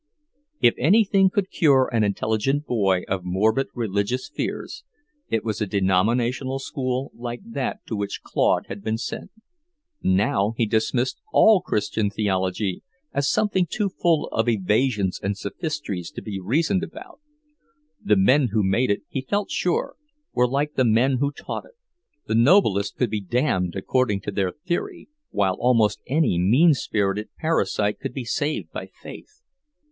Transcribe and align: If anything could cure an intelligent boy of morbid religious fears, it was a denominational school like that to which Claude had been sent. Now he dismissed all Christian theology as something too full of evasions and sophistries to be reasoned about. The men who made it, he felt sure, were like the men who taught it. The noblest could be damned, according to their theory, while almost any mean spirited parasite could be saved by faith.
If 0.61 0.73
anything 0.79 1.29
could 1.29 1.51
cure 1.51 1.87
an 1.93 2.03
intelligent 2.03 2.65
boy 2.65 3.03
of 3.07 3.23
morbid 3.23 3.67
religious 3.75 4.29
fears, 4.33 4.83
it 5.29 5.43
was 5.43 5.61
a 5.61 5.67
denominational 5.67 6.57
school 6.57 7.11
like 7.13 7.41
that 7.45 7.85
to 7.85 7.95
which 7.95 8.21
Claude 8.23 8.65
had 8.65 8.83
been 8.83 8.97
sent. 8.97 9.29
Now 10.01 10.55
he 10.57 10.65
dismissed 10.65 11.21
all 11.31 11.61
Christian 11.61 12.09
theology 12.09 12.81
as 13.13 13.29
something 13.29 13.67
too 13.69 13.89
full 13.89 14.25
of 14.29 14.49
evasions 14.49 15.19
and 15.21 15.37
sophistries 15.37 16.09
to 16.13 16.21
be 16.23 16.39
reasoned 16.39 16.81
about. 16.81 17.19
The 18.03 18.17
men 18.17 18.47
who 18.47 18.63
made 18.63 18.89
it, 18.89 19.03
he 19.07 19.21
felt 19.21 19.51
sure, 19.51 19.97
were 20.33 20.47
like 20.47 20.73
the 20.73 20.83
men 20.83 21.17
who 21.17 21.31
taught 21.31 21.65
it. 21.65 21.75
The 22.25 22.33
noblest 22.33 22.95
could 22.97 23.11
be 23.11 23.21
damned, 23.21 23.75
according 23.75 24.21
to 24.21 24.31
their 24.31 24.51
theory, 24.51 25.09
while 25.29 25.57
almost 25.59 26.01
any 26.07 26.39
mean 26.39 26.73
spirited 26.73 27.29
parasite 27.37 27.99
could 27.99 28.13
be 28.15 28.25
saved 28.25 28.71
by 28.71 28.87
faith. 28.87 29.43